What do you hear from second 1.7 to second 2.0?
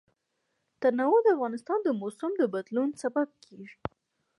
د